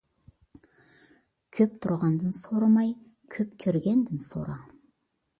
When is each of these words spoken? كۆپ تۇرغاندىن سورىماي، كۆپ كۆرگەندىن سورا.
كۆپ 1.57 1.75
تۇرغاندىن 1.85 2.33
سورىماي، 2.37 2.89
كۆپ 3.35 3.51
كۆرگەندىن 3.65 4.23
سورا. 4.29 4.57